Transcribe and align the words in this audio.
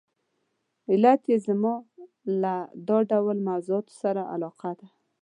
علت 0.91 1.21
یې 1.31 1.37
زما 1.47 1.73
له 2.41 2.55
دا 2.87 2.97
ډول 3.11 3.37
موضوعاتو 3.49 3.93
سره 4.01 4.21
علاقه 4.33 4.71
ده. 4.79 4.87